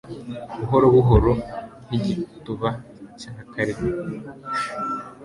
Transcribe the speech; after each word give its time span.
buhoro 0.59 0.85
buhoro 0.95 1.31
nkigituba 1.87 2.69
cya 3.19 3.33
kare 3.51 3.73